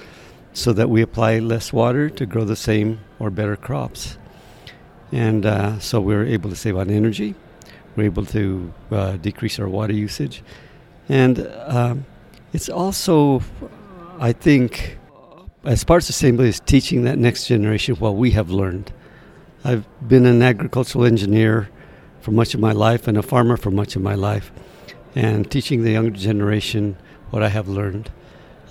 so 0.54 0.74
that 0.74 0.90
we 0.90 1.02
apply 1.02 1.40
less 1.40 1.72
water 1.72 2.10
to 2.10 2.26
grow 2.26 2.44
the 2.44 2.56
same 2.56 3.00
or 3.20 3.30
better 3.30 3.56
crops. 3.56 4.18
And 5.12 5.46
uh, 5.46 5.80
so 5.80 6.02
we're 6.02 6.26
able 6.26 6.50
to 6.50 6.56
save 6.56 6.78
on 6.78 6.90
energy, 6.90 7.36
we're 8.02 8.06
able 8.06 8.26
to 8.26 8.74
uh, 8.92 9.18
decrease 9.18 9.60
our 9.60 9.70
water 9.70 9.94
usage. 9.94 10.44
And 11.08 11.48
um, 11.66 12.06
it's 12.54 12.70
also, 12.70 13.42
I 14.20 14.34
think, 14.34 14.98
as 15.64 15.84
part 15.84 16.04
of 16.04 16.16
sustainability, 16.16 16.48
is 16.48 16.60
teaching 16.60 17.04
that 17.04 17.18
next 17.18 17.48
generation 17.48 17.96
what 17.96 18.16
we 18.16 18.32
have 18.32 18.50
learned. 18.50 18.92
I've 19.64 19.86
been 20.08 20.26
an 20.26 20.42
agricultural 20.42 21.06
engineer 21.06 21.70
for 22.22 22.32
much 22.32 22.54
of 22.56 22.60
my 22.60 22.72
life 22.72 23.08
and 23.08 23.18
a 23.18 23.22
farmer 23.22 23.58
for 23.58 23.72
much 23.72 23.96
of 23.96 24.02
my 24.02 24.16
life 24.16 24.52
and 25.16 25.50
teaching 25.52 25.84
the 25.84 25.92
younger 25.92 26.12
generation 26.12 26.98
what 27.30 27.44
I 27.44 27.50
have 27.50 27.68
learned 27.68 28.10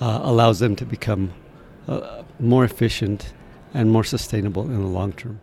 uh, 0.00 0.20
allows 0.22 0.58
them 0.58 0.75
to 0.76 0.84
become 0.84 1.32
uh, 1.87 2.22
more 2.38 2.64
efficient 2.64 3.32
and 3.75 3.90
more 3.90 4.04
sustainable 4.04 4.64
in 4.64 4.80
the 4.80 4.88
long 4.88 5.12
term. 5.12 5.40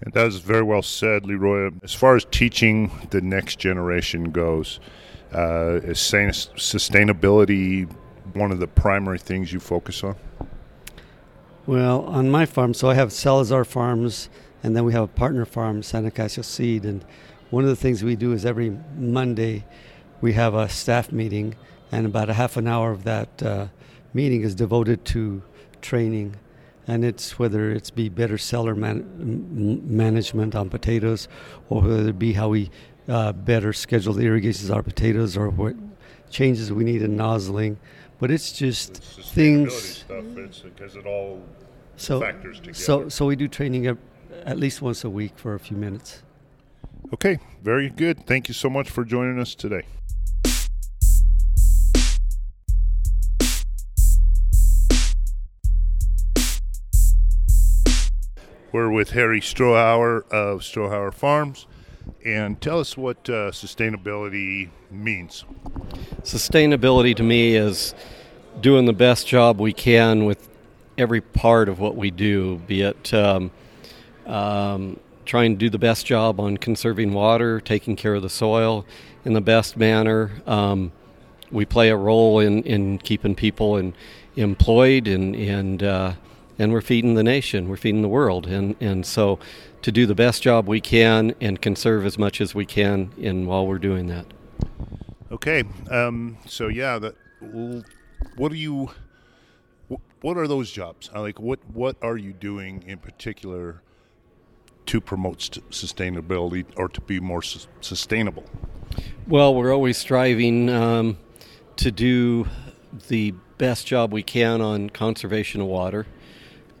And 0.00 0.12
that 0.12 0.26
is 0.26 0.38
very 0.38 0.62
well 0.62 0.82
said, 0.82 1.24
Leroy. 1.24 1.70
As 1.82 1.94
far 1.94 2.16
as 2.16 2.26
teaching 2.30 2.90
the 3.10 3.20
next 3.20 3.58
generation 3.58 4.30
goes, 4.30 4.80
uh, 5.32 5.80
is 5.82 5.98
sustainability 5.98 7.90
one 8.34 8.52
of 8.52 8.58
the 8.58 8.66
primary 8.66 9.18
things 9.18 9.52
you 9.52 9.60
focus 9.60 10.04
on? 10.04 10.16
Well, 11.66 12.02
on 12.02 12.30
my 12.30 12.46
farm, 12.46 12.74
so 12.74 12.90
I 12.90 12.94
have 12.94 13.12
Salazar 13.12 13.64
Farms, 13.64 14.28
and 14.62 14.76
then 14.76 14.84
we 14.84 14.92
have 14.92 15.04
a 15.04 15.08
partner 15.08 15.44
farm, 15.44 15.82
Santa 15.82 16.10
Acacio 16.10 16.44
Seed, 16.44 16.84
and 16.84 17.04
one 17.50 17.64
of 17.64 17.70
the 17.70 17.76
things 17.76 18.04
we 18.04 18.16
do 18.16 18.32
is 18.32 18.44
every 18.44 18.76
Monday 18.96 19.64
we 20.20 20.34
have 20.34 20.54
a 20.54 20.68
staff 20.68 21.10
meeting, 21.10 21.54
and 21.90 22.06
about 22.06 22.28
a 22.28 22.34
half 22.34 22.56
an 22.56 22.68
hour 22.68 22.90
of 22.90 23.04
that 23.04 23.42
uh, 23.42 23.68
meeting 24.12 24.42
is 24.42 24.54
devoted 24.54 25.04
to 25.06 25.42
training. 25.80 26.36
And 26.86 27.04
it's 27.04 27.38
whether 27.38 27.70
it's 27.70 27.90
be 27.90 28.08
better 28.08 28.36
cellar 28.36 28.74
man- 28.74 29.80
management 29.86 30.54
on 30.54 30.68
potatoes, 30.68 31.28
or 31.68 31.82
whether 31.82 32.08
it 32.10 32.18
be 32.18 32.34
how 32.34 32.50
we 32.50 32.70
uh, 33.08 33.32
better 33.32 33.72
schedule 33.72 34.12
the 34.12 34.24
irrigations 34.24 34.68
of 34.70 34.76
our 34.76 34.82
potatoes, 34.82 35.36
or 35.36 35.48
what 35.50 35.74
changes 36.30 36.72
we 36.72 36.84
need 36.84 37.00
in 37.02 37.16
nozzling, 37.16 37.78
but 38.18 38.30
it's 38.30 38.52
just 38.52 38.96
things. 38.96 39.72
stuff, 39.98 40.24
it's 40.36 40.60
because 40.60 40.96
it 40.96 41.06
all 41.06 41.42
So, 41.96 42.20
factors 42.20 42.58
together. 42.58 42.74
so, 42.74 43.08
so 43.08 43.26
we 43.26 43.36
do 43.36 43.48
training 43.48 43.86
at, 43.86 43.96
at 44.44 44.58
least 44.58 44.82
once 44.82 45.04
a 45.04 45.10
week 45.10 45.38
for 45.38 45.54
a 45.54 45.60
few 45.60 45.76
minutes. 45.76 46.22
Okay, 47.12 47.38
very 47.62 47.88
good. 47.90 48.26
Thank 48.26 48.48
you 48.48 48.54
so 48.54 48.68
much 48.68 48.90
for 48.90 49.04
joining 49.04 49.38
us 49.38 49.54
today. 49.54 49.82
We're 58.74 58.90
with 58.90 59.10
Harry 59.10 59.40
Strohauer 59.40 60.28
of 60.32 60.62
Strohauer 60.62 61.14
Farms. 61.14 61.68
And 62.24 62.60
tell 62.60 62.80
us 62.80 62.96
what 62.96 63.18
uh, 63.30 63.52
sustainability 63.52 64.70
means. 64.90 65.44
Sustainability 66.22 67.14
to 67.14 67.22
me 67.22 67.54
is 67.54 67.94
doing 68.60 68.86
the 68.86 68.92
best 68.92 69.28
job 69.28 69.60
we 69.60 69.72
can 69.72 70.24
with 70.24 70.48
every 70.98 71.20
part 71.20 71.68
of 71.68 71.78
what 71.78 71.94
we 71.94 72.10
do, 72.10 72.56
be 72.66 72.82
it 72.82 73.14
um, 73.14 73.52
um, 74.26 74.98
trying 75.24 75.52
to 75.52 75.56
do 75.56 75.70
the 75.70 75.78
best 75.78 76.04
job 76.04 76.40
on 76.40 76.56
conserving 76.56 77.12
water, 77.12 77.60
taking 77.60 77.94
care 77.94 78.16
of 78.16 78.22
the 78.22 78.28
soil 78.28 78.84
in 79.24 79.34
the 79.34 79.40
best 79.40 79.76
manner. 79.76 80.32
Um, 80.48 80.90
we 81.52 81.64
play 81.64 81.90
a 81.90 81.96
role 81.96 82.40
in, 82.40 82.64
in 82.64 82.98
keeping 82.98 83.36
people 83.36 83.76
in, 83.76 83.94
employed 84.34 85.06
and 85.06 85.36
and 85.36 85.80
uh, 85.80 86.14
and 86.58 86.72
we're 86.72 86.80
feeding 86.80 87.14
the 87.14 87.22
nation, 87.22 87.68
we're 87.68 87.76
feeding 87.76 88.02
the 88.02 88.08
world, 88.08 88.46
and 88.46 88.76
and 88.80 89.04
so 89.04 89.38
to 89.82 89.92
do 89.92 90.06
the 90.06 90.14
best 90.14 90.42
job 90.42 90.66
we 90.66 90.80
can 90.80 91.34
and 91.40 91.60
conserve 91.60 92.06
as 92.06 92.18
much 92.18 92.40
as 92.40 92.54
we 92.54 92.64
can 92.64 93.10
in 93.18 93.46
while 93.46 93.66
we're 93.66 93.78
doing 93.78 94.06
that. 94.06 94.26
Okay, 95.30 95.64
um, 95.90 96.38
so 96.46 96.68
yeah, 96.68 96.98
that. 96.98 97.14
What 98.36 98.50
do 98.50 98.56
you? 98.56 98.90
What 100.22 100.38
are 100.38 100.48
those 100.48 100.70
jobs? 100.70 101.10
Like, 101.14 101.38
what 101.38 101.58
what 101.72 101.96
are 102.02 102.16
you 102.16 102.32
doing 102.32 102.84
in 102.86 102.98
particular 102.98 103.82
to 104.86 105.00
promote 105.00 105.38
sustainability 105.70 106.64
or 106.76 106.88
to 106.88 107.00
be 107.00 107.20
more 107.20 107.42
su- 107.42 107.68
sustainable? 107.80 108.44
Well, 109.26 109.54
we're 109.54 109.72
always 109.72 109.96
striving 109.96 110.70
um, 110.70 111.18
to 111.76 111.90
do 111.90 112.46
the 113.08 113.32
best 113.58 113.86
job 113.86 114.12
we 114.12 114.22
can 114.22 114.60
on 114.60 114.90
conservation 114.90 115.60
of 115.60 115.66
water. 115.66 116.06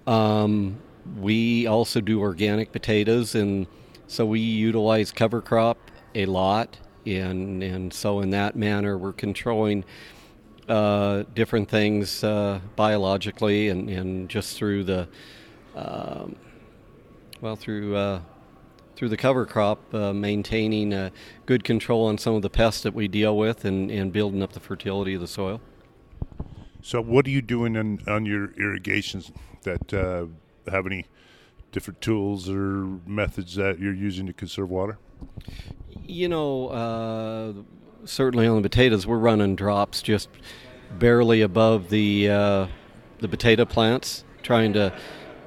Um, 0.06 0.78
we 1.18 1.66
also 1.66 2.00
do 2.00 2.20
organic 2.20 2.72
potatoes, 2.72 3.34
and 3.34 3.66
so 4.06 4.26
we 4.26 4.40
utilize 4.40 5.10
cover 5.10 5.40
crop 5.40 5.78
a 6.14 6.26
lot, 6.26 6.78
and 7.06 7.62
and 7.62 7.92
so 7.92 8.20
in 8.20 8.30
that 8.30 8.56
manner 8.56 8.96
we're 8.96 9.12
controlling 9.12 9.84
uh, 10.68 11.24
different 11.34 11.68
things 11.68 12.24
uh, 12.24 12.60
biologically 12.76 13.68
and, 13.68 13.90
and 13.90 14.28
just 14.30 14.56
through 14.56 14.84
the 14.84 15.08
um, 15.74 16.36
well 17.40 17.56
through 17.56 17.96
uh, 17.96 18.20
through 18.96 19.08
the 19.08 19.16
cover 19.16 19.44
crop, 19.44 19.92
uh, 19.92 20.12
maintaining 20.12 20.94
uh, 20.94 21.10
good 21.46 21.64
control 21.64 22.06
on 22.06 22.16
some 22.16 22.34
of 22.34 22.42
the 22.42 22.50
pests 22.50 22.82
that 22.82 22.94
we 22.94 23.08
deal 23.08 23.36
with 23.36 23.64
and, 23.64 23.90
and 23.90 24.12
building 24.12 24.42
up 24.42 24.52
the 24.52 24.60
fertility 24.60 25.14
of 25.14 25.20
the 25.20 25.28
soil. 25.28 25.60
So, 26.84 27.00
what 27.00 27.26
are 27.26 27.30
you 27.30 27.40
doing 27.40 27.78
on, 27.78 28.00
on 28.06 28.26
your 28.26 28.52
irrigations 28.60 29.32
that 29.62 29.94
uh, 29.94 30.26
have 30.70 30.84
any 30.84 31.06
different 31.72 32.02
tools 32.02 32.50
or 32.50 32.84
methods 33.06 33.54
that 33.54 33.78
you're 33.78 33.94
using 33.94 34.26
to 34.26 34.34
conserve 34.34 34.68
water? 34.68 34.98
You 36.04 36.28
know, 36.28 36.68
uh, 36.68 37.52
certainly 38.04 38.46
on 38.46 38.56
the 38.56 38.68
potatoes, 38.68 39.06
we're 39.06 39.16
running 39.16 39.56
drops 39.56 40.02
just 40.02 40.28
barely 40.98 41.40
above 41.40 41.88
the 41.88 42.28
uh, 42.28 42.66
the 43.18 43.28
potato 43.28 43.64
plants, 43.64 44.22
trying 44.42 44.74
to 44.74 44.92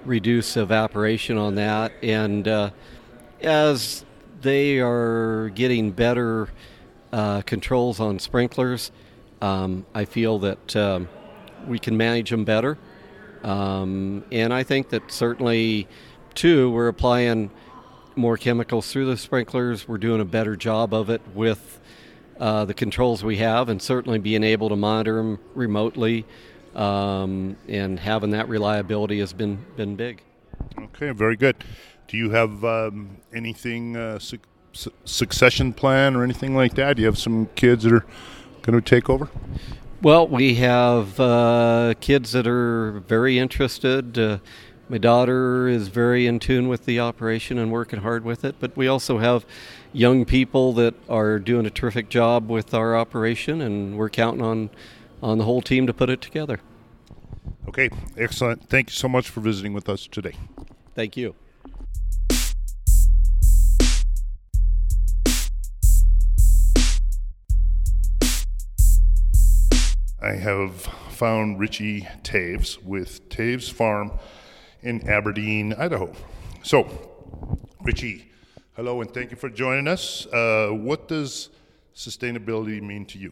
reduce 0.05 0.57
evaporation 0.57 1.37
on 1.37 1.53
that. 1.53 1.91
And 2.01 2.47
uh, 2.47 2.71
as 3.41 4.05
they 4.41 4.79
are 4.79 5.51
getting 5.53 5.91
better 5.91 6.49
uh, 7.13 7.41
controls 7.41 7.99
on 7.99 8.17
sprinklers, 8.17 8.91
um, 9.39 9.85
I 9.93 10.05
feel 10.05 10.39
that 10.39 10.75
um, 10.75 11.07
we 11.65 11.79
can 11.79 11.97
manage 11.97 12.29
them 12.29 12.45
better. 12.45 12.77
Um, 13.43 14.23
and 14.31 14.53
I 14.53 14.63
think 14.63 14.89
that 14.89 15.11
certainly, 15.11 15.87
too, 16.33 16.69
we're 16.71 16.87
applying 16.87 17.51
more 18.15 18.37
chemicals 18.37 18.91
through 18.91 19.05
the 19.05 19.17
sprinklers. 19.17 19.87
We're 19.87 19.99
doing 19.99 20.21
a 20.21 20.25
better 20.25 20.55
job 20.55 20.93
of 20.93 21.09
it 21.09 21.21
with 21.33 21.79
uh, 22.39 22.65
the 22.65 22.73
controls 22.73 23.23
we 23.23 23.37
have, 23.37 23.69
and 23.69 23.81
certainly 23.81 24.19
being 24.19 24.43
able 24.43 24.69
to 24.69 24.75
monitor 24.75 25.15
them 25.15 25.39
remotely 25.55 26.25
um, 26.75 27.57
and 27.67 27.99
having 27.99 28.31
that 28.31 28.47
reliability 28.47 29.19
has 29.19 29.33
been 29.33 29.65
been 29.75 29.95
big. 29.95 30.21
Okay, 30.79 31.11
very 31.11 31.35
good. 31.35 31.55
Do 32.07 32.17
you 32.17 32.29
have 32.29 32.63
um, 32.63 33.17
anything 33.33 33.97
uh, 33.97 34.19
su- 34.19 34.39
su- 34.73 34.93
succession 35.03 35.73
plan 35.73 36.15
or 36.15 36.23
anything 36.23 36.55
like 36.55 36.75
that? 36.75 36.95
Do 36.95 37.01
you 37.01 37.07
have 37.07 37.17
some 37.17 37.47
kids 37.55 37.83
that 37.83 37.93
are 37.93 38.05
going 38.61 38.79
to 38.79 38.81
take 38.81 39.09
over? 39.09 39.29
Well, 39.99 40.27
we 40.27 40.55
have 40.55 41.19
uh, 41.19 41.95
kids 41.99 42.31
that 42.33 42.45
are 42.45 42.99
very 43.07 43.39
interested. 43.39 44.17
Uh, 44.17 44.37
my 44.89 44.99
daughter 44.99 45.67
is 45.67 45.87
very 45.87 46.27
in 46.27 46.39
tune 46.39 46.67
with 46.67 46.85
the 46.85 46.99
operation 46.99 47.57
and 47.57 47.71
working 47.71 48.01
hard 48.01 48.23
with 48.23 48.45
it, 48.45 48.57
but 48.59 48.77
we 48.77 48.87
also 48.87 49.17
have 49.17 49.43
young 49.93 50.23
people 50.23 50.71
that 50.73 50.93
are 51.09 51.39
doing 51.39 51.65
a 51.65 51.71
terrific 51.71 52.09
job 52.09 52.47
with 52.47 52.75
our 52.75 52.95
operation, 52.95 53.59
and 53.59 53.97
we're 53.97 54.09
counting 54.09 54.43
on 54.43 54.69
on 55.23 55.39
the 55.39 55.45
whole 55.45 55.63
team 55.63 55.87
to 55.87 55.93
put 55.95 56.11
it 56.11 56.21
together. 56.21 56.59
Okay, 57.67 57.89
excellent. 58.15 58.69
Thank 58.69 58.91
you 58.91 58.95
so 58.95 59.07
much 59.07 59.29
for 59.29 59.39
visiting 59.39 59.73
with 59.73 59.89
us 59.89 60.05
today. 60.05 60.33
Thank 60.93 61.17
you. 61.17 61.33
I 70.27 70.33
have 70.33 70.81
found 71.11 71.57
Richie 71.57 72.01
Toevs 72.21 72.83
with 72.83 73.29
Toevs 73.29 73.71
Farm 73.71 74.11
in 74.81 75.07
Aberdeen, 75.07 75.71
Idaho. 75.71 76.11
So, 76.63 76.89
Richie, 77.81 78.29
hello 78.75 78.99
and 78.99 79.13
thank 79.13 79.31
you 79.31 79.37
for 79.37 79.49
joining 79.49 79.87
us. 79.87 80.25
Uh, 80.25 80.71
what 80.71 81.07
does 81.07 81.47
sustainability 81.95 82.81
mean 82.81 83.05
to 83.05 83.17
you? 83.17 83.31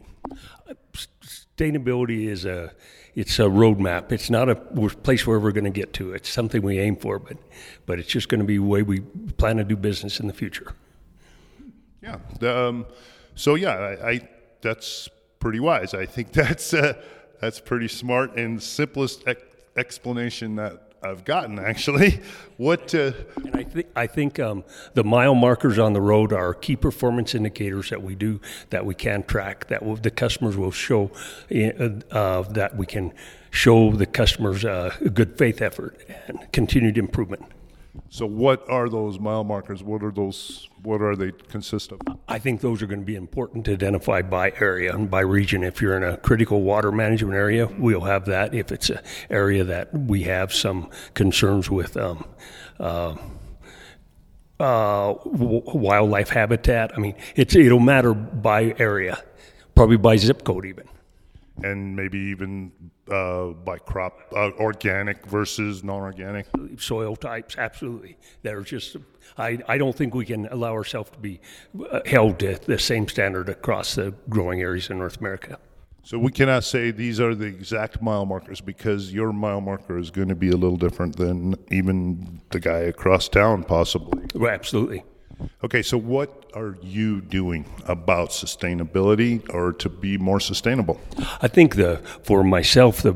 Sustainability 1.22 2.28
is 2.28 2.46
a 2.46 2.72
it's 3.14 3.38
a 3.40 3.42
roadmap. 3.42 4.10
It's 4.10 4.30
not 4.30 4.48
a 4.48 4.54
place 4.54 5.26
where 5.26 5.38
we're 5.38 5.52
going 5.52 5.64
to 5.64 5.70
get 5.70 5.92
to. 5.94 6.14
It's 6.14 6.30
something 6.30 6.62
we 6.62 6.78
aim 6.78 6.96
for, 6.96 7.18
but 7.18 7.36
but 7.84 7.98
it's 7.98 8.08
just 8.08 8.30
going 8.30 8.40
to 8.40 8.46
be 8.46 8.56
the 8.56 8.62
way 8.64 8.80
we 8.80 9.00
plan 9.36 9.58
to 9.58 9.64
do 9.64 9.76
business 9.76 10.18
in 10.18 10.28
the 10.28 10.32
future. 10.32 10.72
Yeah. 12.02 12.16
Um, 12.40 12.86
so 13.34 13.54
yeah, 13.54 13.74
I, 13.74 14.10
I, 14.12 14.28
that's 14.62 15.10
pretty 15.46 15.60
wise. 15.60 15.94
I 15.94 16.06
think 16.06 16.32
that's 16.42 16.74
uh, 16.74 16.94
that's 17.40 17.60
pretty 17.60 17.86
smart 17.86 18.36
and 18.36 18.60
simplest 18.60 19.22
ex- 19.28 19.42
explanation 19.76 20.56
that 20.56 20.82
I've 21.04 21.24
gotten 21.24 21.60
actually. 21.60 22.20
What? 22.56 22.94
Uh, 22.94 23.12
and 23.44 23.54
I 23.54 23.62
think 23.64 23.86
I 23.94 24.06
think 24.06 24.40
um, 24.40 24.64
the 24.94 25.04
mile 25.04 25.34
markers 25.34 25.78
on 25.78 25.92
the 25.92 26.00
road 26.00 26.32
are 26.32 26.52
key 26.54 26.74
performance 26.74 27.34
indicators 27.34 27.90
that 27.90 28.02
we 28.02 28.14
do 28.16 28.40
that 28.70 28.84
we 28.86 28.94
can 28.94 29.22
track 29.22 29.68
that 29.68 29.84
will, 29.84 29.96
the 29.96 30.10
customers 30.10 30.56
will 30.56 30.72
show 30.72 31.10
uh, 31.50 32.42
that 32.42 32.72
we 32.76 32.86
can 32.86 33.12
show 33.50 33.92
the 33.92 34.06
customers 34.06 34.64
uh, 34.64 34.96
a 35.00 35.10
good 35.10 35.38
faith 35.38 35.60
effort 35.62 36.00
and 36.26 36.50
continued 36.50 36.98
improvement. 36.98 37.44
So, 38.08 38.26
what 38.26 38.68
are 38.68 38.88
those 38.88 39.18
mile 39.18 39.44
markers? 39.44 39.82
What 39.82 40.02
are 40.02 40.10
those? 40.10 40.68
What 40.82 41.02
are 41.02 41.16
they 41.16 41.32
consist 41.32 41.92
of? 41.92 42.00
I 42.28 42.38
think 42.38 42.60
those 42.60 42.82
are 42.82 42.86
going 42.86 43.00
to 43.00 43.06
be 43.06 43.16
important 43.16 43.64
to 43.66 43.72
identify 43.72 44.22
by 44.22 44.52
area 44.60 44.94
and 44.94 45.10
by 45.10 45.20
region. 45.20 45.62
If 45.64 45.82
you're 45.82 45.96
in 45.96 46.04
a 46.04 46.16
critical 46.16 46.62
water 46.62 46.92
management 46.92 47.34
area, 47.34 47.66
we'll 47.66 48.02
have 48.02 48.26
that. 48.26 48.54
If 48.54 48.72
it's 48.72 48.90
an 48.90 49.00
area 49.30 49.64
that 49.64 49.92
we 49.92 50.22
have 50.24 50.52
some 50.52 50.90
concerns 51.14 51.70
with. 51.70 51.96
Um, 51.96 52.24
uh, 52.78 53.16
uh, 54.58 55.12
w- 55.12 55.62
wildlife 55.66 56.30
habitat. 56.30 56.92
I 56.96 56.98
mean, 56.98 57.14
it's 57.34 57.54
it'll 57.54 57.78
matter 57.78 58.14
by 58.14 58.74
area, 58.78 59.22
probably 59.74 59.98
by 59.98 60.16
zip 60.16 60.44
code 60.44 60.64
even 60.64 60.88
and 61.62 61.96
maybe 61.96 62.18
even 62.18 62.72
uh, 63.10 63.48
by 63.48 63.78
crop, 63.78 64.18
uh, 64.32 64.50
organic 64.58 65.26
versus 65.26 65.84
non-organic 65.84 66.46
soil 66.78 67.16
types. 67.16 67.56
Absolutely, 67.58 68.16
there's 68.42 68.68
just 68.68 68.96
I, 69.38 69.58
I 69.68 69.78
don't 69.78 69.94
think 69.94 70.14
we 70.14 70.24
can 70.24 70.46
allow 70.46 70.72
ourselves 70.72 71.10
to 71.10 71.18
be 71.18 71.40
uh, 71.90 72.00
held 72.06 72.38
to 72.40 72.58
the 72.64 72.78
same 72.78 73.08
standard 73.08 73.48
across 73.48 73.94
the 73.94 74.14
growing 74.28 74.60
areas 74.60 74.90
in 74.90 74.98
North 74.98 75.18
America. 75.18 75.58
So 76.02 76.20
we 76.20 76.30
cannot 76.30 76.62
say 76.62 76.92
these 76.92 77.18
are 77.18 77.34
the 77.34 77.46
exact 77.46 78.00
mile 78.00 78.26
markers 78.26 78.60
because 78.60 79.12
your 79.12 79.32
mile 79.32 79.60
marker 79.60 79.98
is 79.98 80.12
going 80.12 80.28
to 80.28 80.36
be 80.36 80.50
a 80.50 80.56
little 80.56 80.76
different 80.76 81.16
than 81.16 81.56
even 81.72 82.40
the 82.50 82.60
guy 82.60 82.78
across 82.78 83.28
town, 83.28 83.64
possibly. 83.64 84.24
Well, 84.32 84.52
absolutely. 84.52 85.02
Okay, 85.64 85.82
so 85.82 85.98
what 85.98 86.50
are 86.54 86.76
you 86.82 87.20
doing 87.20 87.66
about 87.86 88.30
sustainability 88.30 89.42
or 89.52 89.72
to 89.74 89.88
be 89.88 90.16
more 90.16 90.40
sustainable? 90.40 91.00
I 91.42 91.48
think 91.48 91.76
the 91.76 92.00
for 92.22 92.42
myself 92.42 93.02
the 93.02 93.14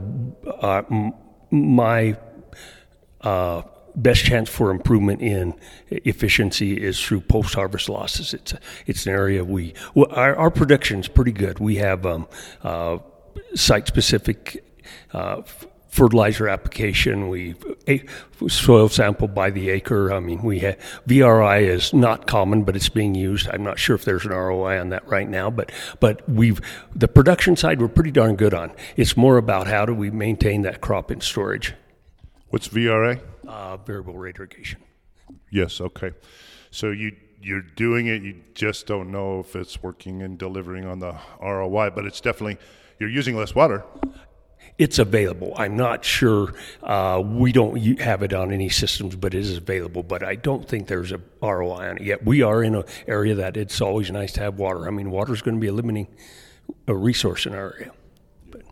uh, 0.61 0.83
m- 0.91 1.15
my 1.51 2.17
uh, 3.23 3.63
best 3.97 4.25
chance 4.25 4.49
for 4.49 4.71
improvement 4.71 5.23
in 5.23 5.55
efficiency 5.89 6.75
is 6.75 7.03
through 7.03 7.23
post 7.23 7.55
harvest 7.55 7.89
losses. 7.89 8.35
It's 8.35 8.55
it's 8.87 9.07
an 9.07 9.13
area 9.13 9.43
we 9.45 9.75
well, 9.95 10.11
our, 10.11 10.37
our 10.37 10.51
production 10.51 11.01
is 11.01 11.09
pretty 11.09 11.33
good. 11.33 11.59
We 11.59 11.77
have 11.77 12.05
um, 12.05 12.29
uh, 12.63 12.99
site 13.55 13.87
specific. 13.87 14.65
Uh, 15.13 15.43
fertilizer 15.91 16.49
application. 16.49 17.29
We 17.29 17.57
soil 18.49 18.89
sample 18.89 19.29
by 19.29 19.51
the 19.51 19.71
acre. 19.71 20.13
I 20.13 20.21
mean, 20.21 20.43
we 20.43 20.61
have 20.61 20.79
VRI 21.07 21.63
is 21.63 21.93
not 21.93 22.27
common, 22.27 22.65
but 22.65 22.77
it's 22.77 22.89
being 22.89 23.15
used. 23.15 23.49
I'm 23.49 23.63
not 23.63 23.79
sure 23.79 23.97
if 23.97 24.05
there's 24.05 24.25
an 24.25 24.33
ROI 24.33 24.81
on 24.81 24.91
that 24.91 25.07
right 25.09 25.29
now, 25.29 25.51
but 25.51 25.73
but 25.99 26.29
we've 26.29 26.61
the 26.95 27.09
production 27.09 27.57
side 27.57 27.81
we're 27.81 27.89
pretty 27.89 28.11
darn 28.11 28.37
good 28.37 28.55
on. 28.55 28.73
It's 28.97 29.17
more 29.17 29.37
about 29.37 29.67
how 29.67 29.87
do 29.87 29.95
we 29.95 30.11
maintain 30.11 30.63
that 30.63 30.81
crop 30.81 31.11
in 31.11 31.21
storage. 31.21 31.75
What's 32.49 32.69
VRA? 32.69 33.21
Uh, 33.47 33.77
variable 33.79 34.15
rate 34.15 34.37
irrigation. 34.37 34.81
Yes. 35.51 35.81
Okay. 35.81 36.13
So 36.71 36.91
you 36.91 37.17
you're 37.43 37.63
doing 37.63 38.07
it. 38.07 38.23
You 38.23 38.43
just 38.55 38.87
don't 38.87 39.11
know 39.11 39.41
if 39.41 39.57
it's 39.57 39.83
working 39.83 40.23
and 40.23 40.39
delivering 40.39 40.85
on 40.87 40.99
the 40.99 41.17
ROI, 41.41 41.91
but 41.91 42.05
it's 42.05 42.21
definitely 42.21 42.59
you're 42.99 43.09
using 43.09 43.37
less 43.37 43.55
water 43.55 43.85
it's 44.81 44.99
available. 44.99 45.53
I'm 45.59 45.77
not 45.77 46.07
sure. 46.07 46.55
Uh, 46.83 47.23
we 47.23 47.53
don't 47.53 47.77
have 48.01 48.23
it 48.23 48.33
on 48.33 48.51
any 48.51 48.71
systems, 48.71 49.15
but 49.15 49.35
it 49.35 49.41
is 49.41 49.59
available. 49.59 50.03
But 50.03 50.23
I 50.23 50.37
don't 50.37 50.67
think 50.67 50.87
there's 50.87 51.13
a 51.13 51.21
ROI 51.43 51.91
on 51.91 51.97
it 51.99 52.03
yet. 52.03 52.25
We 52.25 52.41
are 52.41 52.65
in 52.65 52.75
an 52.75 52.85
area 53.07 53.35
that 53.35 53.59
it's 53.59 53.83
always 53.83 54.11
nice 54.11 54.33
to 54.33 54.41
have 54.41 54.59
water. 54.59 54.89
I 54.89 54.91
mean, 54.91 55.11
water 55.11 55.35
is 55.35 55.43
going 55.43 55.57
to 55.57 55.61
be 55.61 55.67
a 55.67 55.73
limiting 55.73 56.09
a 56.89 56.95
resource 56.95 57.45
in 57.45 57.55
our 57.55 57.75
area. 57.75 57.93
But. 58.51 58.63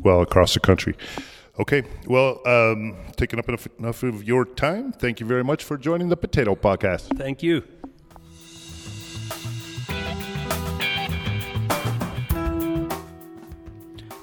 Well, 0.00 0.22
across 0.22 0.54
the 0.54 0.60
country. 0.60 0.94
Okay. 1.58 1.82
Well, 2.06 2.40
um, 2.46 2.96
taking 3.16 3.40
up 3.40 3.48
enough, 3.48 3.66
enough 3.80 4.04
of 4.04 4.22
your 4.22 4.44
time. 4.44 4.92
Thank 4.92 5.18
you 5.18 5.26
very 5.26 5.42
much 5.42 5.64
for 5.64 5.76
joining 5.76 6.08
the 6.08 6.16
Potato 6.16 6.54
Podcast. 6.54 7.18
Thank 7.18 7.42
you. 7.42 7.64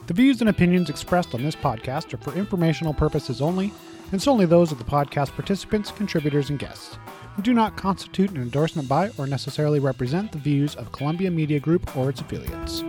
The 0.07 0.13
views 0.13 0.39
and 0.39 0.49
opinions 0.49 0.91
expressed 0.91 1.33
on 1.33 1.41
this 1.41 1.55
podcast 1.55 2.13
are 2.13 2.17
for 2.17 2.37
informational 2.37 2.93
purposes 2.93 3.41
only, 3.41 3.73
and 4.11 4.21
solely 4.21 4.45
those 4.45 4.71
of 4.71 4.77
the 4.77 4.83
podcast 4.83 5.31
participants, 5.31 5.89
contributors, 5.89 6.51
and 6.51 6.59
guests, 6.59 6.99
and 7.35 7.43
do 7.43 7.55
not 7.55 7.75
constitute 7.75 8.29
an 8.29 8.37
endorsement 8.37 8.87
by 8.87 9.09
or 9.17 9.25
necessarily 9.25 9.79
represent 9.79 10.31
the 10.31 10.37
views 10.37 10.75
of 10.75 10.91
Columbia 10.91 11.31
Media 11.31 11.59
Group 11.59 11.97
or 11.97 12.11
its 12.11 12.21
affiliates. 12.21 12.83